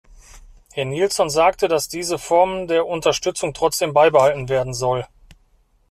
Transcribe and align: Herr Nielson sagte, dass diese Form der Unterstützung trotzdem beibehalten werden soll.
Herr 0.73 0.85
Nielson 0.85 1.29
sagte, 1.29 1.67
dass 1.67 1.87
diese 1.87 2.17
Form 2.17 2.65
der 2.65 2.87
Unterstützung 2.87 3.53
trotzdem 3.53 3.93
beibehalten 3.93 4.49
werden 4.49 4.73
soll. 4.73 5.05